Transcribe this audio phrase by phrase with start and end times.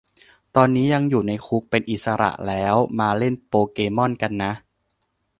[0.55, 4.51] ตอนนี้ยังอยู่ในคุก เป็นอิสระแล้วมาเล่นโปเกมอนกันนะ